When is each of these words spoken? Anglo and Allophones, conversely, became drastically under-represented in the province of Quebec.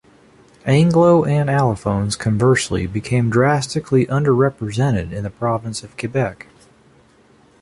Anglo 0.65 1.25
and 1.25 1.47
Allophones, 1.47 2.17
conversely, 2.17 2.87
became 2.87 3.29
drastically 3.29 4.09
under-represented 4.09 5.13
in 5.13 5.23
the 5.23 5.29
province 5.29 5.83
of 5.83 5.95
Quebec. 5.95 6.47